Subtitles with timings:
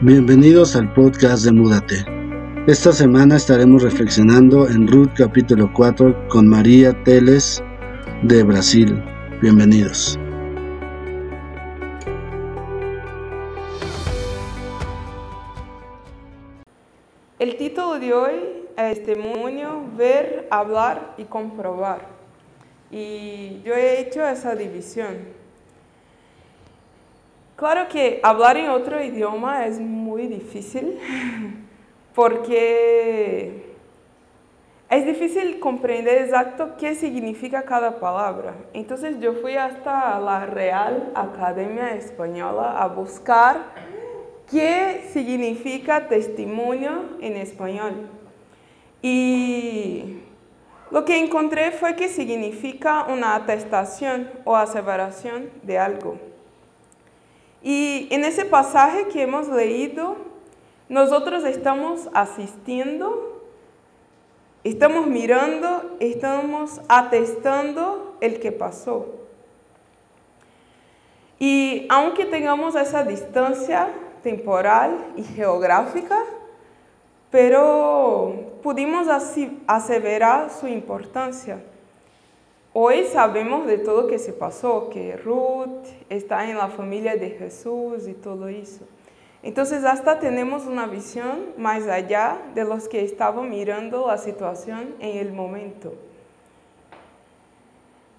[0.00, 2.04] Bienvenidos al podcast de Múdate.
[2.66, 7.62] Esta semana estaremos reflexionando en Ruth capítulo 4 con María Teles
[8.24, 9.00] de Brasil.
[9.40, 10.18] Bienvenidos.
[17.38, 18.34] El título de hoy
[18.76, 22.08] es Testimonio, ver, hablar y comprobar.
[22.90, 25.43] Y yo he hecho esa división.
[27.56, 30.98] Claro que hablar en otro idioma es muy difícil
[32.14, 33.74] porque
[34.90, 38.54] es difícil comprender exacto qué significa cada palabra.
[38.72, 43.56] Entonces yo fui hasta la Real Academia Española a buscar
[44.50, 48.08] qué significa testimonio en español.
[49.00, 50.18] Y
[50.90, 56.33] lo que encontré fue que significa una atestación o aseveración de algo.
[57.64, 60.16] Y en ese pasaje que hemos leído,
[60.90, 63.40] nosotros estamos asistiendo,
[64.64, 69.06] estamos mirando, estamos atestando el que pasó.
[71.38, 73.88] Y aunque tengamos esa distancia
[74.22, 76.20] temporal y geográfica,
[77.30, 79.08] pero pudimos
[79.66, 81.62] aseverar su importancia.
[82.76, 87.30] Hoy sabemos de todo lo que se pasó, que Ruth está en la familia de
[87.30, 88.84] Jesús y todo eso.
[89.44, 95.18] Entonces hasta tenemos una visión más allá de los que estaban mirando la situación en
[95.18, 95.94] el momento.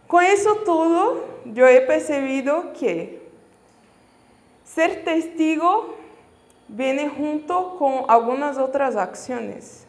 [0.07, 3.27] Con eso todo, yo he percibido que
[4.63, 5.95] ser testigo
[6.69, 9.85] viene junto con algunas otras acciones.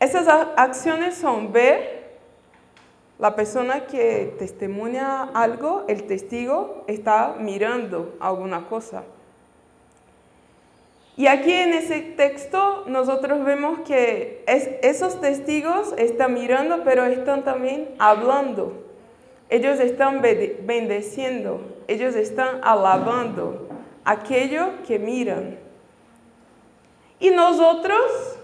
[0.00, 0.26] Esas
[0.56, 1.97] acciones son ver,
[3.18, 9.02] la persona que testimonia algo, el testigo, está mirando alguna cosa.
[11.16, 17.88] Y aquí en ese texto nosotros vemos que esos testigos están mirando, pero están también
[17.98, 18.84] hablando.
[19.50, 23.68] Ellos están bendeciendo, ellos están alabando
[24.04, 25.58] aquello que miran.
[27.18, 28.38] Y nosotros,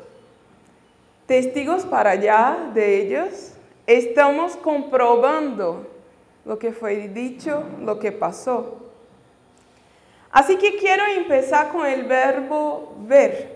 [1.26, 3.53] testigos para allá de ellos,
[3.86, 5.86] estamos comprobando
[6.44, 8.80] lo que fue dicho, lo que pasó.
[10.30, 13.54] Así que quiero empezar con el verbo ver.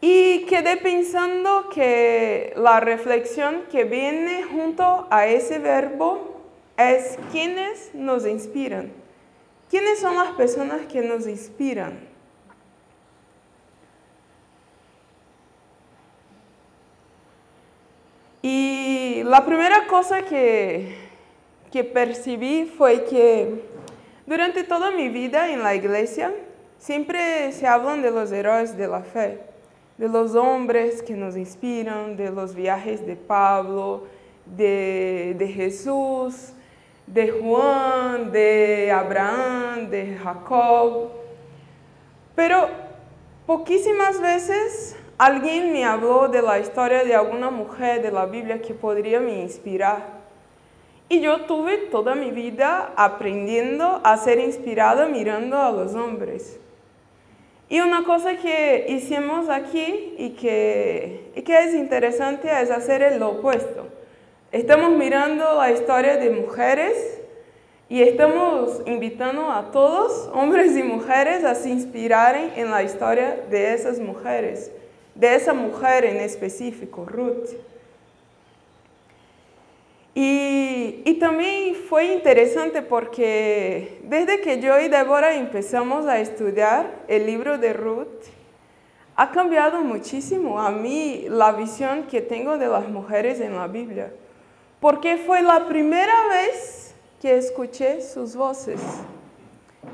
[0.00, 6.40] Y quedé pensando que la reflexión que viene junto a ese verbo
[6.76, 8.92] es quiénes nos inspiran.
[9.68, 11.98] ¿Quiénes son las personas que nos inspiran?
[18.50, 20.96] Y la primera cosa que,
[21.70, 23.62] que percibí fue que
[24.24, 26.32] durante toda mi vida en la iglesia
[26.78, 29.40] siempre se hablan de los héroes de la fe,
[29.98, 34.04] de los hombres que nos inspiran, de los viajes de Pablo,
[34.46, 36.54] de, de Jesús,
[37.06, 41.10] de Juan, de Abraham, de Jacob.
[42.34, 42.66] Pero
[43.44, 48.72] poquísimas veces Alguien me habló de la historia de alguna mujer de la Biblia que
[48.72, 50.18] podría me inspirar.
[51.08, 56.60] Y yo tuve toda mi vida aprendiendo a ser inspirada mirando a los hombres.
[57.68, 63.88] Y una cosa que hicimos aquí y que, es interesante es hacer el opuesto.
[64.52, 67.20] Estamos mirando la historia de mujeres
[67.88, 73.74] y estamos invitando a todos, hombres y mujeres, a se inspiraren en la historia de
[73.74, 74.70] esas mujeres
[75.18, 77.50] de esa mujer en específico, Ruth.
[80.14, 87.26] Y, y, también fue interesante porque desde que yo y Débora empezamos a estudiar el
[87.26, 88.26] libro de Ruth,
[89.14, 94.12] ha cambiado muchísimo a mí la visión que tengo de las mujeres en la Biblia.
[94.80, 98.80] Porque fue la primera vez que escuché sus voces.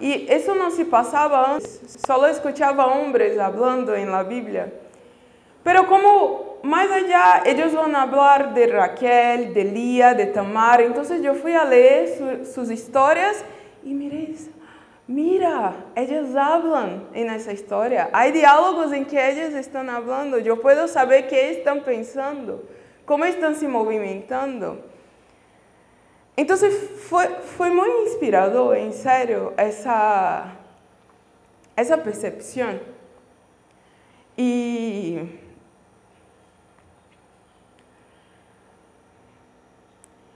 [0.00, 4.70] Y eso no se pasaba antes, solo escuchaba hombres hablando en la Biblia.
[5.64, 11.22] Pero como más allá ellos van a hablar de Raquel, de Lía, de Tamar, entonces
[11.22, 13.42] yo fui a leer sus historias
[13.82, 14.34] y miré,
[15.06, 18.10] mira, ellas hablan en esa historia.
[18.12, 20.38] Hay diálogos en que ellas están hablando.
[20.38, 22.62] Yo puedo saber qué están pensando,
[23.06, 24.84] cómo están se movimentando.
[26.36, 26.74] Entonces
[27.08, 27.26] fue,
[27.56, 30.56] fue muy inspirador, en serio, esa,
[31.76, 32.80] esa percepción.
[34.36, 35.20] Y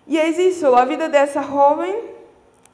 [0.09, 1.95] E é isso, a vida dessa jovem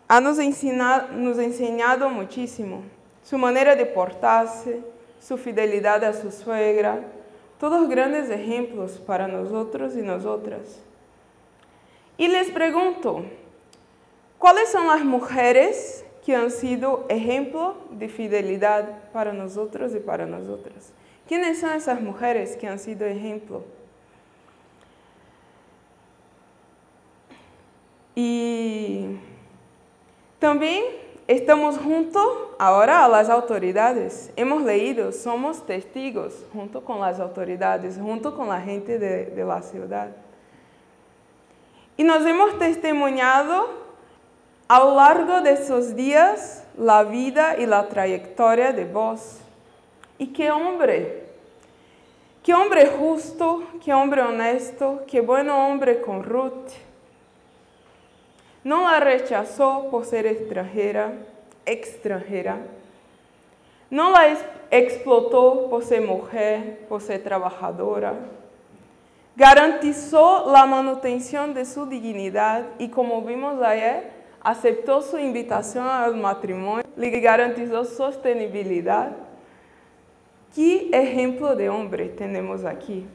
[0.09, 2.85] ha nos enseñado, nos enseñado muchísimo.
[3.25, 4.85] Su manera de portarse,
[5.21, 7.01] su fidelidad a su suegra,
[7.59, 10.81] todos grandes ejemplos para nosotros y nosotras.
[12.17, 13.25] Y les pregunto,
[14.39, 20.93] ¿cuáles son las mujeres que han sido ejemplo de fidelidad para nosotros y para nosotras?
[21.27, 23.65] ¿Quiénes son esas mujeres que han sido ejemplo?
[28.15, 29.17] Y
[30.39, 30.85] también
[31.27, 34.31] estamos junto ahora a las autoridades.
[34.37, 40.09] Hemos leído, somos testigos junto con las autoridades, junto con la gente de, la ciudad.
[41.97, 43.69] Y nos hemos testimoniado
[44.69, 49.39] a lo largo de esos días la vida y la trayectoria de vos.
[50.19, 51.25] Y qué hombre,
[52.43, 56.71] qué hombre justo, qué hombre honesto, qué buen hombre con Ruth
[58.65, 61.13] no la rechazó por ser extranjera,
[61.67, 62.57] extranjera.
[63.91, 64.37] No la
[64.71, 68.15] explotó por ser mujer, por ser trabajadora.
[69.37, 76.85] Garantizó la manutención de su dignidad y como vimos ayer, aceptó su invitación al matrimonio,
[76.97, 79.13] le garantizó sostenibilidad.
[80.55, 83.07] ¿Qué ejemplo de hombre tenemos aquí?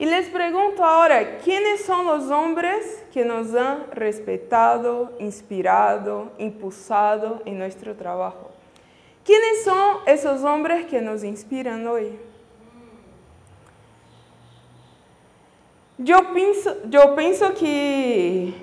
[0.00, 7.58] Y les pregunto ahora, ¿quiénes son los hombres que nos han respetado, inspirado, impulsado en
[7.58, 8.50] nuestro trabajo?
[9.22, 12.18] ¿Quiénes son esos hombres que nos inspiran hoy?
[15.98, 18.54] Yo pienso, yo pienso que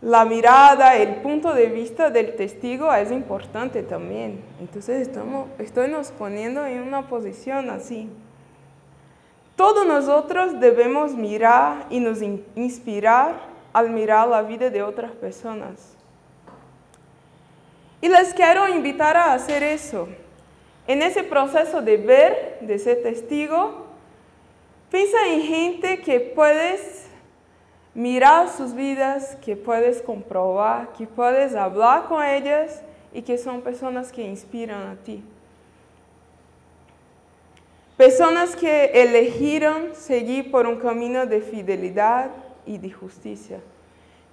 [0.00, 4.42] la mirada, el punto de vista del testigo es importante también.
[4.58, 8.08] Entonces estamos, estoy nos poniendo en una posición así.
[9.56, 12.20] Todos nosotros debemos mirar y nos
[12.54, 13.40] inspirar
[13.72, 15.96] al mirar la vida de otras personas.
[18.02, 20.08] Y les quiero invitar a hacer eso.
[20.86, 23.86] En ese proceso de ver, de ser testigo,
[24.90, 27.06] piensa en gente que puedes
[27.94, 32.82] mirar sus vidas, que puedes comprobar, que puedes hablar con ellas
[33.12, 35.24] y que son personas que inspiran a ti.
[37.96, 42.30] Personas que eligieron seguir por un camino de fidelidad
[42.66, 43.60] y de justicia,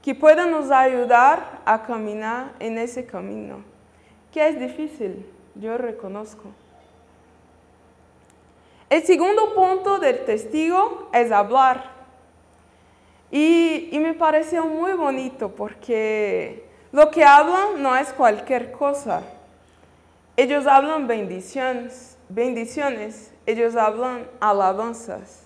[0.02, 3.64] que puedan nos ayudar a caminar en ese camino,
[4.34, 5.26] que es difícil,
[5.56, 6.44] yo reconozco.
[8.90, 11.92] El segundo punto del testigo es hablar.
[13.32, 19.24] Y, y, me pareció muy bonito porque lo que hablan no es cualquier cosa.
[20.38, 25.44] Ellos hablan bendiciones, bendiciones ellos hablan alabanzas.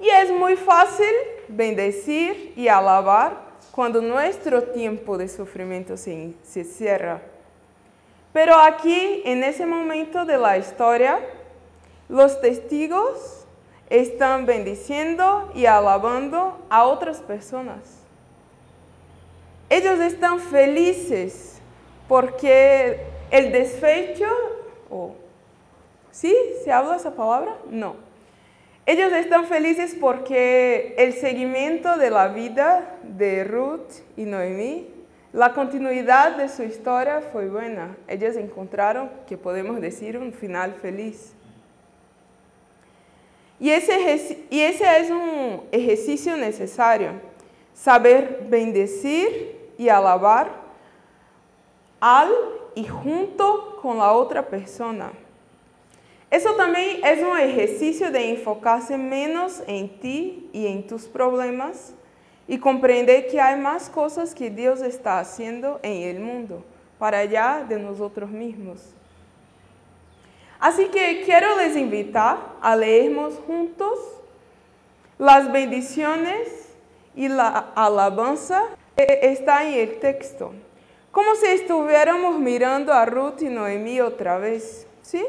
[0.00, 1.12] Y es muy fácil
[1.48, 7.20] bendecir y alabar cuando nuestro tiempo de sufrimiento se, se cierra.
[8.32, 11.18] Pero aquí, en ese momento de la historia,
[12.08, 13.46] los testigos
[13.90, 17.98] están bendiciendo y alabando a otras personas.
[19.68, 21.58] Ellos están felices
[22.06, 23.00] porque
[23.30, 24.26] el desfecho
[24.90, 25.14] o
[26.10, 26.34] ¿Sí?
[26.64, 27.56] ¿Se habla esa palabra?
[27.70, 27.94] No.
[28.86, 34.88] Ellos están felices porque el seguimiento de la vida de Ruth y Noemí,
[35.32, 37.96] la continuidad de su historia fue buena.
[38.08, 41.34] Ellos encontraron, que podemos decir, un final feliz.
[43.60, 47.10] Y ese, y ese es un ejercicio necesario,
[47.74, 50.50] saber bendecir y alabar
[52.00, 52.30] al
[52.74, 55.12] y junto con la otra persona.
[56.30, 61.94] Eso también es un ejercicio de enfocarse menos en ti y en tus problemas
[62.46, 66.64] y comprender que hay más cosas que Dios está haciendo en el mundo,
[66.98, 68.80] para allá de nosotros mismos.
[70.60, 73.98] Así que quiero les invitar a leernos juntos
[75.18, 76.68] las bendiciones
[77.14, 78.64] y la alabanza
[78.96, 80.52] que está en el texto,
[81.10, 85.24] como si estuviéramos mirando a Ruth y Noemí otra vez, ¿sí?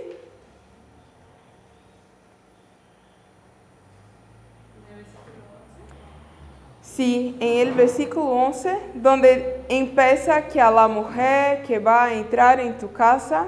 [7.00, 12.60] Sí, en el versículo 11, donde empieza que a la mujer que va a entrar
[12.60, 13.46] en tu casa,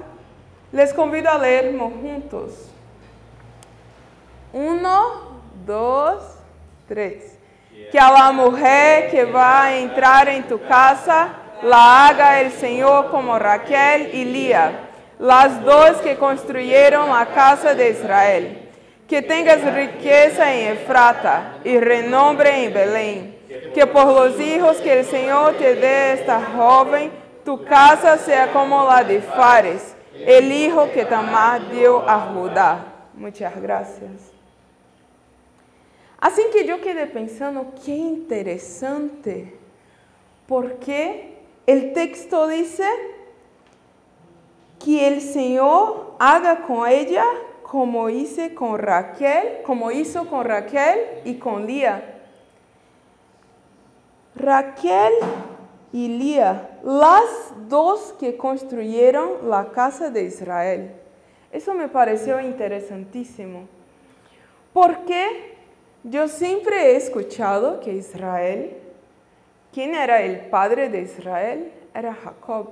[0.71, 2.69] les convido a leermos juntos.
[4.53, 6.23] Uno, dos,
[6.87, 7.37] tres.
[7.91, 13.11] Que a la mujer que va a entrar en tu casa, la haga el Señor
[13.11, 14.89] como Raquel y Lía,
[15.19, 18.69] las dos que construyeron la casa de Israel.
[19.07, 23.41] Que tengas riqueza en Efrata y renombre en Belén
[23.73, 27.11] que por los hijos que el Señor te dé esta joven,
[27.43, 32.85] tu casa sea como la de Fares, el hijo que Tamar dio a Judá.
[33.13, 34.11] Muchas gracias.
[36.19, 39.57] Así que yo quedé pensando, qué interesante,
[40.47, 41.30] porque
[41.67, 42.85] el texto dice
[44.83, 47.25] que el Señor haga con ella
[47.63, 52.19] como hice con Raquel, como hizo con Raquel y con Lía.
[54.35, 55.13] Raquel
[55.93, 60.91] y Lía, las dos que construyeron la casa de Israel.
[61.51, 63.67] Eso me pareció interesantísimo.
[64.73, 65.55] Porque
[66.03, 68.80] yo siempre he escuchado que Israel,
[69.73, 71.71] ¿quién era el padre de Israel?
[71.93, 72.69] Era Jacob.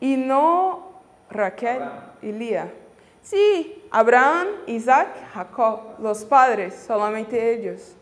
[0.00, 0.92] Y no
[1.30, 1.82] Raquel
[2.20, 2.72] y Lía.
[3.22, 7.94] Sí, Abraham, Isaac, Jacob, los padres, solamente ellos.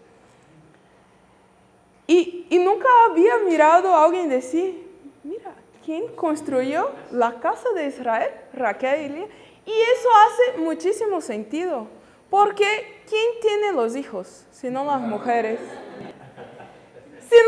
[2.07, 4.89] Y, nunca había mirado a alguien decir,
[5.23, 8.31] mira, ¿quién construyó la casa de Israel?
[8.53, 9.27] Raquel y Lía.
[9.67, 11.87] Y eso hace muchísimo sentido,
[12.29, 15.61] porque ¿quién tiene los hijos si no las mujeres?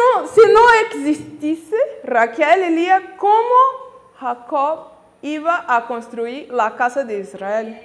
[0.03, 3.55] No, si no existiese Raquel y Lía, ¿cómo
[4.19, 4.89] Jacob
[5.23, 7.81] iba a construir la casa de Israel?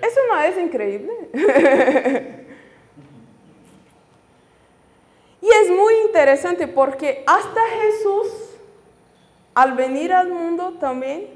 [0.00, 1.12] ¿Eso no es increíble?
[5.44, 8.28] Y es muy interesante porque hasta Jesús,
[9.54, 11.28] al venir al mundo, también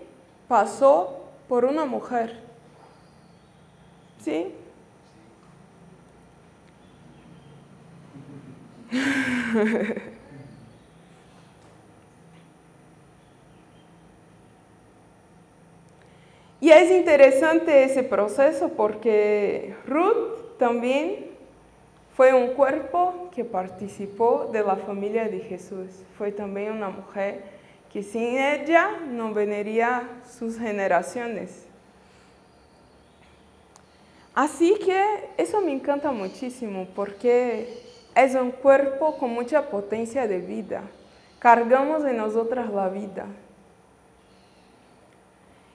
[0.48, 2.40] pasó por una mujer.
[4.24, 4.54] ¿Sí?
[16.60, 21.26] y es interesante ese proceso porque Ruth también
[22.16, 25.88] fue un cuerpo que participó de la familia de Jesús.
[26.16, 27.42] Fue también una mujer
[27.92, 31.64] que sin ella no vendría sus generaciones.
[34.34, 35.02] Así que
[35.36, 37.87] eso me encanta muchísimo porque
[38.18, 40.82] es un cuerpo con mucha potencia de vida.
[41.38, 43.26] Cargamos en nosotras la vida.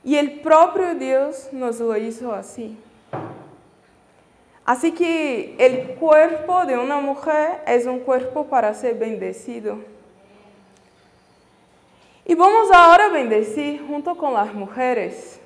[0.04, 2.78] Y el propio Dios nos lo hizo así.
[4.66, 9.78] Así que el cuerpo de una mujer es un cuerpo para ser bendecido.
[12.26, 15.40] Y vamos ahora a bendecir junto con las mujeres.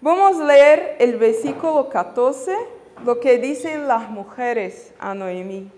[0.00, 2.56] Vamos a leer el versículo 14,
[3.04, 5.72] lo que dicen las mujeres a Noemí.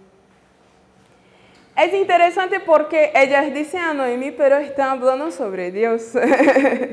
[1.82, 6.12] Es interesante porque ellas dicen a Noemí, pero están hablando sobre Dios.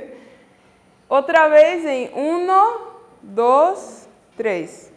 [1.09, 2.63] Otra vez en uno,
[3.21, 4.89] dos, tres.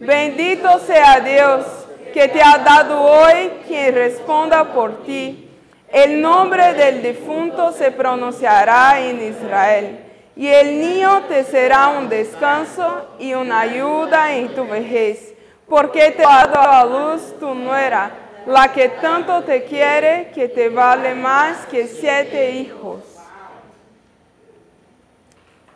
[0.00, 1.66] Bendito sea Dios
[2.14, 5.50] que te ha dado hoy quien responda por ti.
[5.92, 9.98] El nombre del difunto se pronunciará en Israel
[10.36, 15.34] y el niño te será un descanso y una ayuda en tu vejez,
[15.68, 20.68] porque te ha dado a luz tu nuera, la que tanto te quiere que te
[20.68, 23.02] vale más que siete hijos.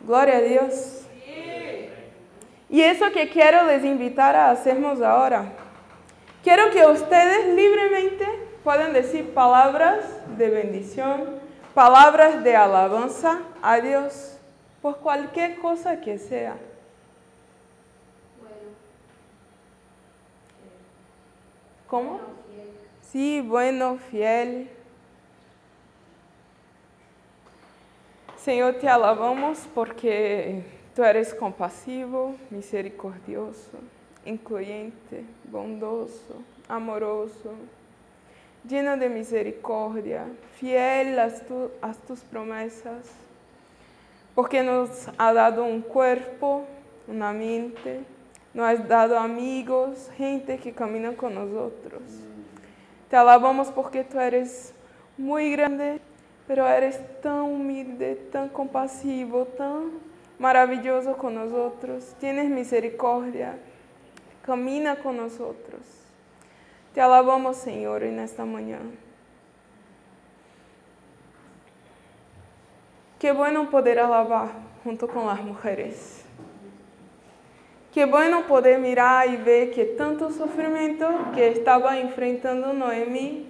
[0.01, 1.01] Gloria a Dios.
[2.69, 5.51] Y eso que quiero les invitar a hacernos ahora.
[6.43, 8.25] Quiero que ustedes libremente
[8.63, 10.05] puedan decir palabras
[10.37, 11.39] de bendición,
[11.73, 14.37] palabras de alabanza a Dios
[14.81, 16.55] por cualquier cosa que sea.
[21.87, 22.28] ¿Cómo?
[23.11, 24.69] Sí, bueno, fiel.
[28.37, 30.63] Señor, te alabamos porque
[30.99, 33.77] Tú eres compasivo, misericordioso,
[34.25, 37.53] incluyente, bondoso, amoroso,
[38.67, 40.25] lleno de misericordia,
[40.59, 41.29] fiel a,
[42.05, 43.05] tus promesas,
[44.35, 46.65] porque nos ha dado un cuerpo,
[47.07, 48.01] una mente,
[48.53, 52.01] nos has dado amigos, gente que camina con nosotros.
[53.09, 54.73] Te alabamos porque tú eres
[55.17, 55.99] muy grande,
[56.47, 59.91] pero eres tan humilde, tan compasivo, tan
[60.37, 63.57] maravilloso con nosotros, tienes misericordia,
[64.45, 65.81] camina con nosotros.
[66.93, 68.89] Te alabamos, Señor, en esta mañana.
[73.19, 74.49] Qué bueno poder alabar
[74.83, 76.23] junto con las mujeres.
[77.93, 83.47] Qué bueno poder mirar y ver que tanto sufrimiento que estaba enfrentando Noemí,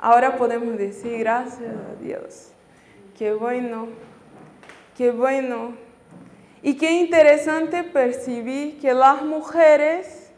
[0.00, 2.50] ahora podemos decir gracias a Dios.
[3.16, 3.86] Qué bueno,
[4.96, 5.74] qué bueno
[6.60, 10.32] y qué interesante percibí que las mujeres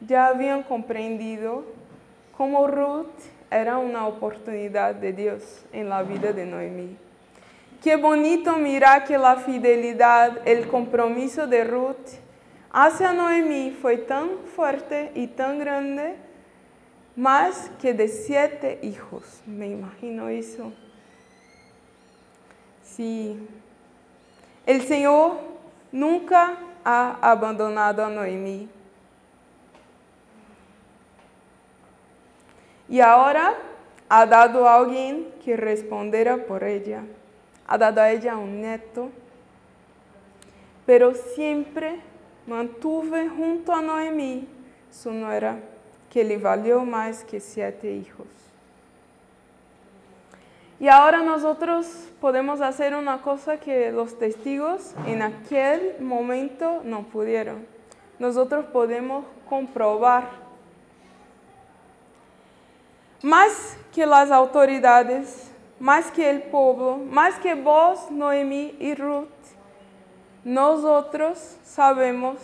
[0.00, 1.64] ya habían comprendido
[2.38, 6.96] como Ruth era una oportunidad de Dios en la vida de Noemí.
[7.84, 12.22] Qué bonito mirar que la fidelidad, el compromiso de Ruth
[12.72, 16.16] hacia Noemí fue tan fuerte y tan grande,
[17.14, 19.42] más que de siete hijos.
[19.46, 20.72] Me imagino eso.
[22.82, 23.38] Sí.
[24.64, 25.38] El Señor
[25.90, 28.68] nunca ha abandonado a Noemí.
[32.88, 33.54] Y ahora
[34.08, 37.02] ha dado a alguien que responderá por ella.
[37.66, 39.10] Ha dado a ella un nieto.
[40.84, 42.00] Pero siempre
[42.46, 44.48] mantuve junto a Noemí
[44.90, 45.58] su nuera,
[46.10, 48.26] que le valió más que siete hijos.
[50.78, 51.86] Y ahora nosotros
[52.20, 57.64] podemos hacer una cosa que los testigos en aquel momento no pudieron.
[58.18, 60.42] Nosotros podemos comprobar
[63.22, 69.28] más que las autoridades, más que el pueblo, más que vos, Noemí y Ruth,
[70.44, 72.36] nosotros sabemos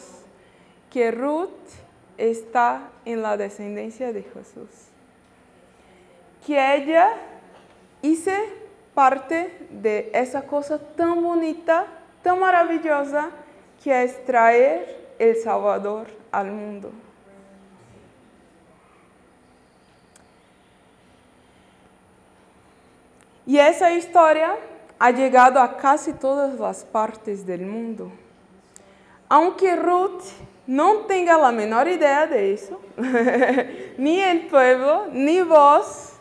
[0.90, 1.50] que Ruth
[2.16, 4.68] está en la descendencia de Jesús.
[6.46, 7.14] Que ella
[8.02, 8.36] hice
[8.94, 11.86] parte de esa cosa tan bonita,
[12.22, 13.30] tan maravillosa,
[13.82, 16.90] que es traer el Salvador al mundo.
[23.46, 24.56] Y esa historia
[24.98, 28.10] ha llegado a casi todas las partes del mundo.
[29.28, 30.22] Aunque Ruth
[30.66, 32.80] no tenga la menor idea de eso,
[33.98, 36.12] ni el pueblo, ni vos,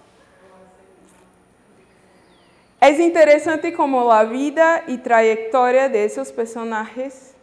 [2.79, 7.33] es interesante como la vida y trayectoria de esos personajes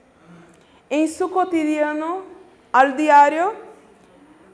[0.90, 2.22] en su cotidiano,
[2.70, 3.52] al diario,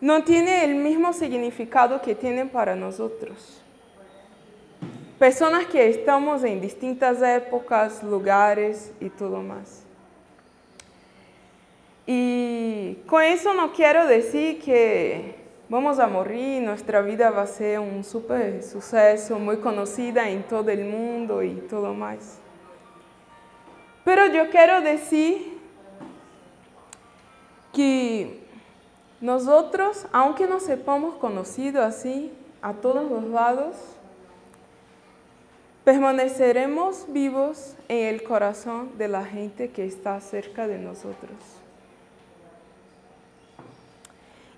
[0.01, 3.61] no tiene el mismo significado que tienen para nosotros.
[5.21, 9.83] Personas que estamos en distintas épocas, lugares y todo más.
[12.07, 15.35] Y con eso no quiero decir que
[15.69, 20.71] vamos a morir, nuestra vida va a ser un super suceso, muy conocida en todo
[20.71, 22.39] el mundo y todo más.
[24.07, 25.59] Pero yo quiero decir
[27.75, 28.41] que
[29.21, 34.00] nosotros, aunque no sepamos conocido así a todos los lados,
[35.91, 41.37] permaneceremos vivos en el corazón de la gente que está cerca de nosotros.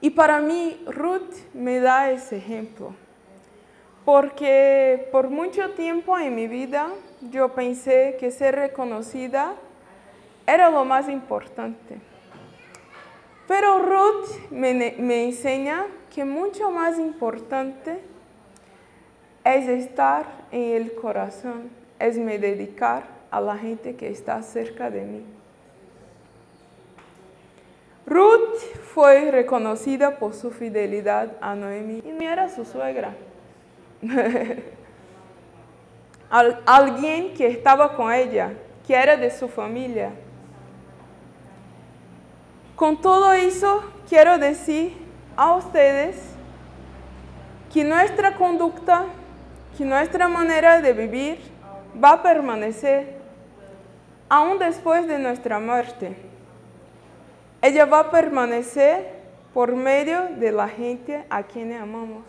[0.02, 2.92] Y para mí Ruth me da ese ejemplo,
[4.04, 6.88] porque por mucho tiempo en mi vida
[7.30, 9.54] yo pensé que ser reconocida
[10.46, 11.96] era lo más importante.
[13.48, 18.11] Pero Ruth me, me enseña que mucho más importante
[19.44, 25.02] es estar en el corazón, es me dedicar a la gente que está cerca de
[25.02, 25.24] mí.
[28.06, 28.58] Ruth
[28.94, 33.14] fue reconocida por su fidelidad a Noemi y no era su suegra.
[36.66, 38.52] alguien que estaba con ella,
[38.86, 40.10] que era de su familia.
[42.74, 44.96] Con todo eso, quiero decir
[45.36, 46.16] a ustedes
[47.72, 49.04] que nuestra conducta,
[49.76, 51.38] que nuestra manera de vivir
[52.02, 53.16] va a permanecer
[54.28, 56.16] aún después de nuestra muerte.
[57.60, 59.20] Ella va a permanecer
[59.54, 62.24] por medio de la gente a quien amamos.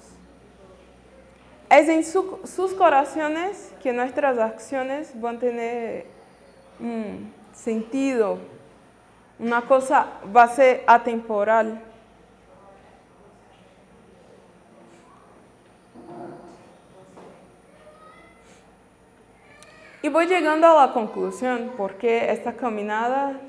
[1.70, 6.06] Es en sus corazones que nuestras acciones van a tener
[6.80, 8.38] un sentido,
[9.40, 11.82] una cosa va a ser atemporal.
[20.06, 23.40] Y voy llegando a la conclusión porque esta caminada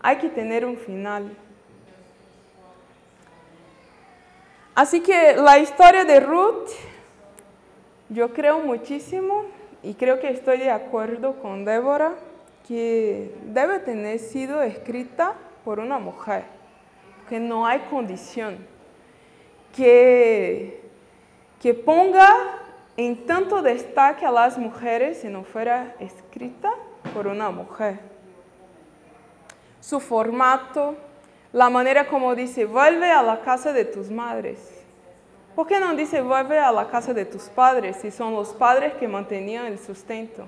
[0.00, 1.36] hay que tener un final.
[4.74, 6.70] Así que la historia de Ruth,
[8.08, 9.44] yo creo muchísimo
[9.82, 12.14] y creo que estoy de acuerdo con Débora
[12.66, 15.34] que debe tener sido escrita
[15.66, 16.44] por una mujer,
[17.28, 18.56] que no hay condición
[19.76, 20.80] que,
[21.60, 22.63] que ponga
[22.96, 26.70] en tanto destaque a las mujeres si no fuera escrita
[27.12, 28.14] por una mujer
[29.84, 30.96] su formato,
[31.52, 34.58] la manera como dice, vuelve a la casa de tus madres.
[35.54, 38.94] ¿Por qué no dice, vuelve a la casa de tus padres si son los padres
[38.94, 40.46] que mantenían el sustento?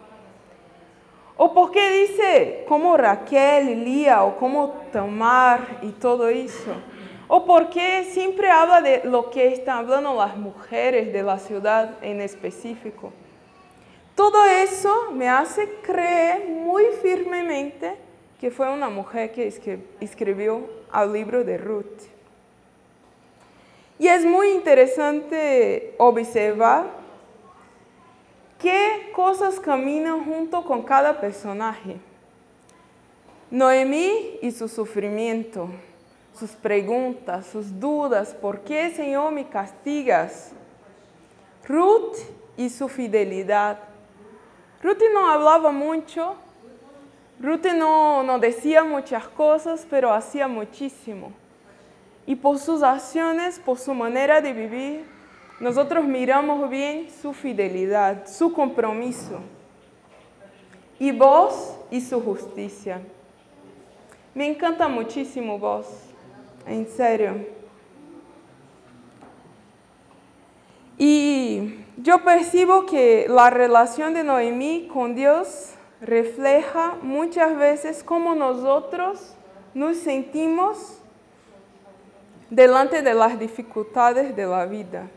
[1.37, 6.72] ¿O por qué dice como Raquel y Lía o como Tamar y todo eso?
[7.28, 11.96] ¿O por qué siempre habla de lo que están hablando las mujeres de la ciudad
[12.02, 13.12] en específico?
[14.14, 17.96] Todo eso me hace creer muy firmemente
[18.40, 19.46] que fue una mujer que
[20.00, 22.02] escribió el libro de Ruth.
[23.98, 26.84] Y es muy interesante observar
[28.58, 31.96] qué cosas caminan junto con cada personaje.
[33.50, 35.68] Noemí y su sufrimiento,
[36.38, 40.53] sus preguntas, sus dudas, ¿por qué Señor me castigas?
[41.66, 42.16] Ruth
[42.57, 43.79] y su fidelidad.
[44.83, 46.37] Ruth no hablaba mucho,
[47.40, 51.33] Ruth no, no decía muchas cosas, pero hacía muchísimo.
[52.27, 55.05] Y por sus acciones, por su manera de vivir,
[55.61, 59.40] nosotros miramos bien su fidelidad, su compromiso.
[60.99, 63.01] Y vos y su justicia.
[64.35, 65.87] Me encanta muchísimo vos,
[66.66, 67.46] en serio.
[70.98, 79.35] Y yo percibo que la relación de Noemí con Dios refleja muchas veces cómo nosotros
[79.74, 80.98] nos sentimos
[82.50, 85.09] delante de las dificultades de la vida.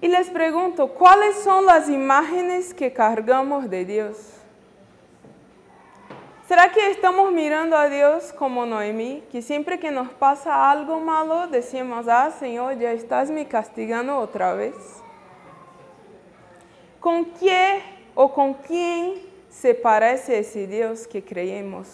[0.00, 4.41] Y les pregunto, ¿cuáles son las imágenes que cargamos de Dios?
[6.48, 11.46] ¿Será que estamos mirando a Dios como Noemí, que siempre que nos pasa algo malo
[11.46, 14.74] decimos, ah Señor, ya estás me castigando otra vez?
[16.98, 17.80] ¿Con qué
[18.14, 21.86] o con quién se parece ese Dios que creemos?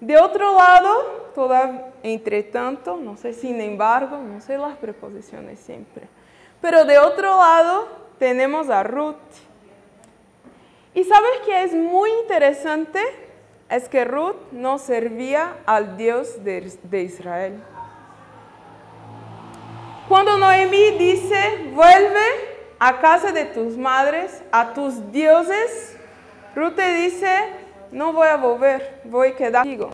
[0.00, 6.08] De otro lado, toda, entre tanto, no sé, sin embargo, no sé las preposiciones siempre,
[6.62, 9.16] pero de otro lado tenemos a Ruth.
[10.94, 13.00] Y sabes que es muy interesante,
[13.68, 17.60] es que Ruth no servía al Dios de, Israel.
[20.08, 22.24] Cuando Noemí dice, vuelve
[22.78, 25.96] a casa de tus madres, a tus dioses,
[26.54, 27.48] Ruth te dice,
[27.90, 29.90] no voy a volver, voy a quedar contigo.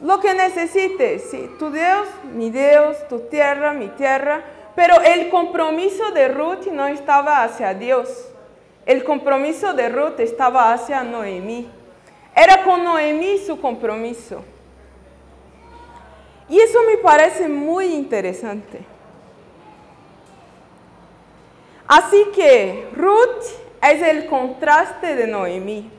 [0.00, 4.42] Lo que necesites, sí, tu Dios, mi Dios, tu tierra, mi tierra,
[4.74, 8.30] pero el compromiso de Ruth no estaba hacia Dios.
[8.86, 11.68] El compromiso de Ruth estaba hacia Noemí.
[12.34, 14.44] Era con Noemí su compromiso.
[16.48, 18.78] Y eso me parece muy interesante.
[21.88, 23.44] Así que Ruth
[23.82, 25.90] es el contraste de Noemí.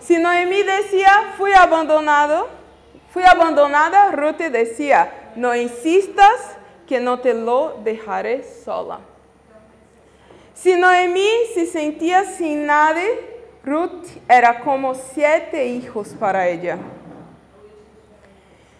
[0.00, 2.48] Si Noemí decía, fui abandonado,
[3.10, 9.00] fui abandonada, Ruth decía, no insistas que no te lo dejaré sola.
[10.60, 13.06] Si Noemí se sentía sin nadie,
[13.62, 16.78] Ruth era como siete hijos para ella.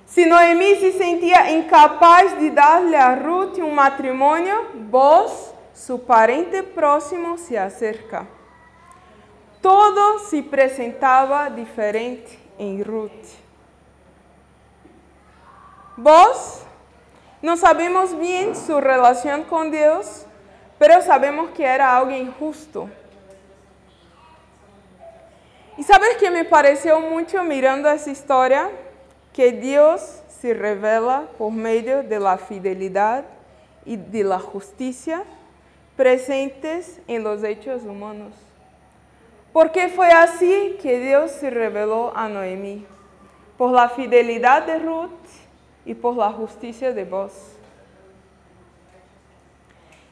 [0.04, 4.56] Si Noemí se sentía incapaz de darle a Ruth un matrimonio,
[4.90, 8.26] vos su parente próximo se acerca.
[9.60, 13.12] Todo se presentaba diferente en Ruth.
[15.96, 16.62] Vos
[17.40, 20.24] no sabemos bien su relación con Dios,
[20.78, 22.88] pero sabemos que era alguien justo.
[25.76, 28.70] Y sabes que me pareció mucho mirando esa historia,
[29.32, 33.24] que Dios se revela por medio de la fidelidad
[33.84, 35.22] y de la justicia
[35.96, 38.32] presentes en los hechos humanos.
[39.52, 42.86] Porque fue así que Dios se reveló a Noemí,
[43.56, 45.10] por la fidelidad de Ruth
[45.84, 47.57] y por la justicia de vos.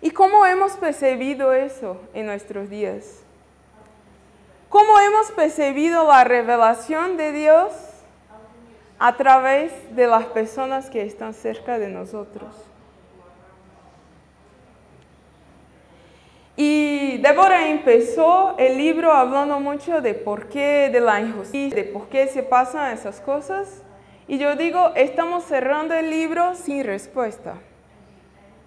[0.06, 3.24] ¿Y cómo hemos percibido eso en nuestros días?
[4.68, 7.72] ¿Cómo hemos percibido la revelación de Dios
[9.00, 12.54] a través de las personas que están cerca de nosotros?
[16.54, 22.08] Y Débora empezó el libro hablando mucho de por qué, de la injusticia, de por
[22.08, 23.82] qué se pasan esas cosas.
[24.28, 27.56] Y yo digo, estamos cerrando el libro sin respuesta.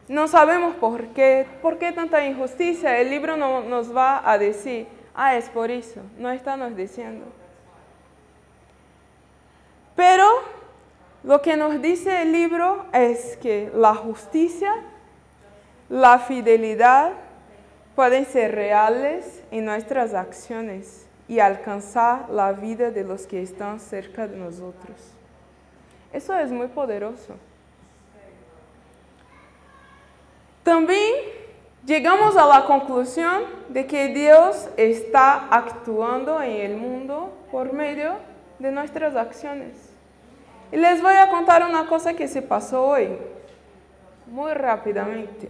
[0.09, 2.99] No sabemos por qué, por qué tanta injusticia.
[2.99, 6.01] El libro no nos va a decir, ah, es por eso.
[6.17, 7.25] No está nos diciendo.
[9.95, 10.25] Pero
[11.23, 14.73] lo que nos dice el libro es que la justicia,
[15.89, 17.11] la fidelidad,
[17.95, 24.27] pueden ser reales en nuestras acciones y alcanzar la vida de los que están cerca
[24.27, 24.97] de nosotros.
[26.11, 27.35] Eso es muy poderoso.
[30.63, 31.13] También
[31.85, 38.13] llegamos a la conclusión de que Dios está actuando en el mundo por medio
[38.59, 39.93] de nuestras acciones.
[40.71, 43.09] Y les voy a contar una cosa que se pasó hoy,
[44.27, 45.49] muy rápidamente.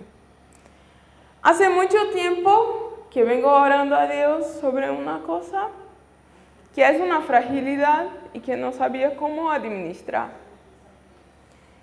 [1.42, 5.68] Hace mucho tiempo que vengo orando a Dios sobre una cosa
[6.76, 10.30] que es una fragilidad y que no sabía cómo administrar.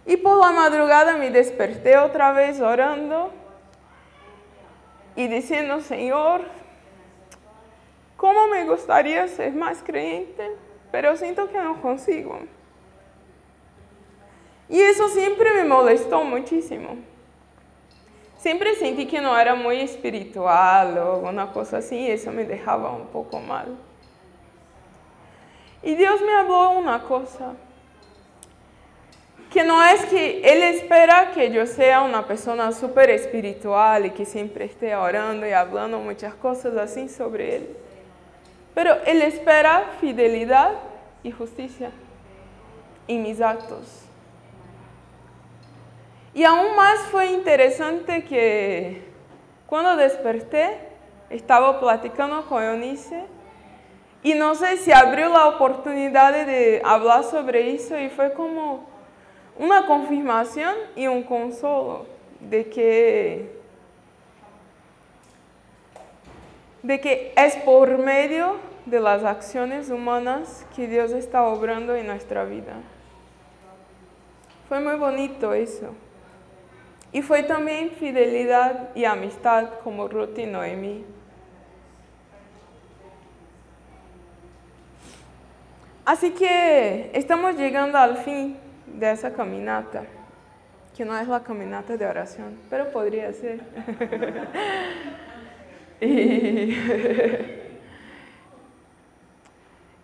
[0.06, 3.32] Y por la madrugada me desperté otra vez orando
[5.16, 6.42] y diciendo, Señor,
[8.16, 10.52] ¿cómo me gustaría ser más creyente?
[10.92, 12.38] Pero siento que no consigo.
[14.68, 16.96] Y eso siempre me molestó muchísimo.
[18.38, 22.92] Siempre sentí que no era muy espiritual o una cosa así, y eso me dejaba
[22.92, 23.76] un poco mal.
[25.82, 27.54] Y Dios me habló una cosa,
[29.52, 34.24] que no es que Él espera que yo sea una persona súper espiritual y que
[34.24, 37.76] siempre esté orando y hablando muchas cosas así sobre Él,
[38.74, 40.72] pero Él espera fidelidad
[41.22, 41.90] y justicia
[43.08, 44.02] en mis actos.
[46.34, 49.06] Y aún más fue interesante que
[49.66, 50.78] cuando desperté,
[51.30, 53.24] estaba platicando con Eunice
[54.22, 58.95] y no sé si abrió la oportunidad de hablar sobre eso y fue como
[59.58, 62.06] una confirmación y un consuelo
[62.40, 63.50] de que,
[66.82, 72.44] de que es por medio de las acciones humanas que Dios está obrando en nuestra
[72.44, 72.74] vida.
[74.68, 75.94] Fue muy bonito eso.
[77.12, 81.04] Y fue también fidelidad y amistad como Ruth y Noemi.
[86.04, 90.04] Así que estamos llegando al fin de esa caminata,
[90.96, 93.60] que no es la caminata de oración, pero podría ser.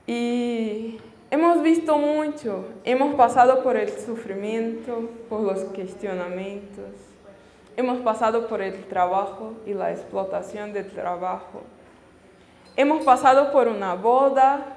[0.06, 0.98] y,
[1.30, 6.90] hemos visto mucho, hemos pasado por el sufrimiento, por los cuestionamientos,
[7.76, 11.62] hemos pasado por el trabajo y la explotación del trabajo,
[12.76, 14.71] hemos pasado por una boda,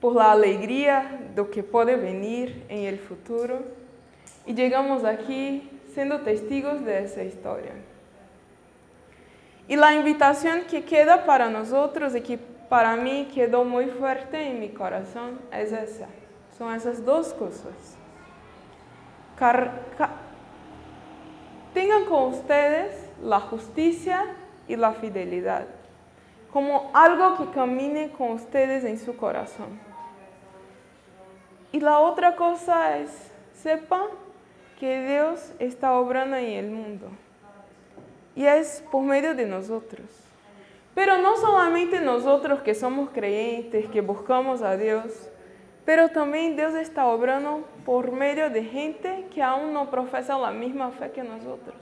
[0.00, 3.60] por la alegría de lo que puede venir en el futuro
[4.46, 7.72] y llegamos aquí siendo testigos de esa historia.
[9.68, 14.60] Y la invitación que queda para nosotros y que para mí quedó muy fuerte en
[14.60, 16.06] mi corazón es esa.
[16.56, 17.96] Son esas dos cosas.
[21.72, 24.24] tengan con ustedes la justicia
[24.66, 25.66] y la fidelidad
[26.52, 29.89] como algo que camine con ustedes en su corazón.
[31.72, 33.10] Y la otra cosa es,
[33.54, 34.06] sepan
[34.78, 37.08] que Dios está obrando en el mundo.
[38.34, 40.06] Y es por medio de nosotros.
[40.94, 45.30] Pero no solamente nosotros que somos creyentes, que buscamos a Dios,
[45.84, 50.90] pero también Dios está obrando por medio de gente que aún no profesa la misma
[50.90, 51.76] fe que nosotros,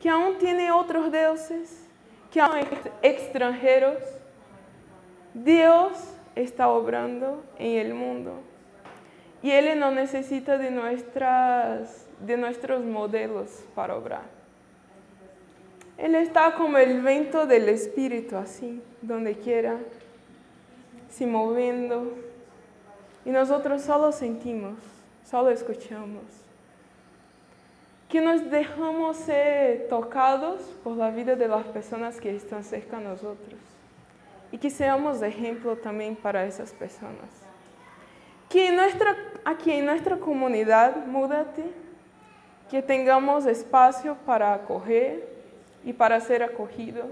[0.00, 1.88] que aún tiene otros dioses,
[2.32, 2.58] que aún
[3.02, 3.98] extranjeros.
[5.32, 8.40] Dios está obrando en el mundo
[9.44, 14.22] y Él no necesita de, nuestras, de nuestros modelos para obrar.
[15.98, 19.76] Él está como el viento del Espíritu, así, donde quiera,
[21.10, 22.14] se moviendo.
[23.26, 24.78] Y nosotros solo sentimos,
[25.28, 26.24] solo escuchamos.
[28.08, 33.04] Que nos dejamos ser tocados por la vida de las personas que están cerca de
[33.04, 33.73] nosotros.
[34.54, 37.28] Y que seamos ejemplo también para esas personas.
[38.48, 41.64] Que nuestra, aquí en nuestra comunidad, múdate,
[42.70, 45.34] que tengamos espacio para acoger,
[45.84, 47.04] y para ser acogido,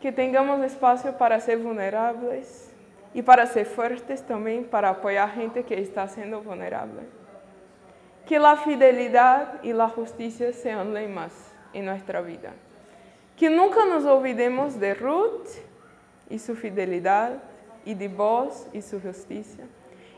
[0.00, 2.70] que tengamos espacio para ser vulnerables
[3.14, 7.02] y para ser fuertes también para apoyar gente que está siendo vulnerable.
[8.26, 11.32] Que la fidelidad y la justicia sean lemas
[11.72, 12.52] en nuestra vida.
[13.36, 15.46] Que nunca nos olvidemos de Ruth
[16.30, 17.42] y su fidelidad,
[17.84, 19.66] y de vos y su justicia.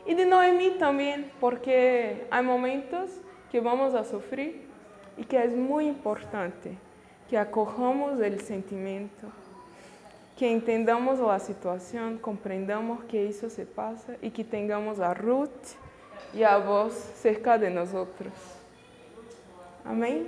[0.05, 3.09] Y de Noemí también, porque hay momentos
[3.51, 4.67] que vamos a sufrir
[5.17, 6.77] y que es muy importante
[7.29, 9.27] que acojamos el sentimiento,
[10.37, 15.75] que entendamos la situación, comprendamos que eso se pasa y que tengamos a Ruth
[16.33, 18.31] y a vos cerca de nosotros.
[19.83, 20.27] Amén.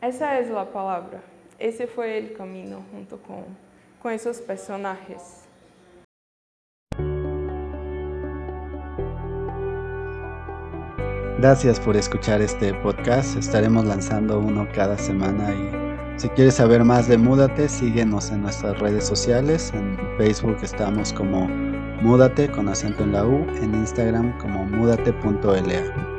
[0.00, 1.20] Esa es la palabra.
[1.58, 3.44] Ese fue el camino junto con,
[4.06, 5.48] con esos personajes.
[11.40, 13.36] Gracias por escuchar este podcast.
[13.36, 18.78] Estaremos lanzando uno cada semana y Si quieres saber más de Múdate, síguenos en nuestras
[18.78, 19.72] redes sociales.
[19.74, 21.48] En Facebook estamos como
[22.00, 26.15] Múdate con acento en la U, en Instagram como múdate.la.